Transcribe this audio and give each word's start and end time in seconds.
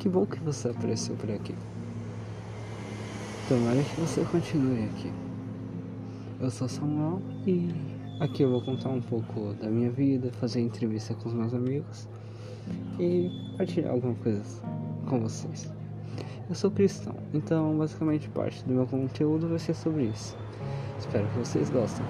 Que 0.00 0.08
bom 0.08 0.24
que 0.24 0.40
você 0.40 0.70
apareceu 0.70 1.14
por 1.14 1.30
aqui. 1.30 1.54
Tomara 3.46 3.82
que 3.82 4.00
você 4.00 4.24
continue 4.24 4.84
aqui. 4.84 5.12
Eu 6.40 6.50
sou 6.50 6.66
Samuel 6.66 7.20
e 7.46 7.68
aqui 8.18 8.42
eu 8.42 8.50
vou 8.50 8.62
contar 8.62 8.88
um 8.88 9.02
pouco 9.02 9.52
da 9.60 9.68
minha 9.68 9.90
vida, 9.90 10.32
fazer 10.40 10.62
entrevista 10.62 11.12
com 11.12 11.28
os 11.28 11.34
meus 11.34 11.52
amigos 11.52 12.08
e 12.98 13.30
partilhar 13.58 13.92
alguma 13.92 14.14
coisa 14.14 14.42
com 15.06 15.20
vocês. 15.20 15.70
Eu 16.48 16.54
sou 16.54 16.70
cristão, 16.70 17.14
então 17.34 17.76
basicamente 17.76 18.26
parte 18.30 18.64
do 18.64 18.72
meu 18.72 18.86
conteúdo 18.86 19.48
vai 19.48 19.58
ser 19.58 19.74
sobre 19.74 20.04
isso. 20.04 20.34
Espero 20.98 21.28
que 21.28 21.38
vocês 21.40 21.68
gostem. 21.68 22.06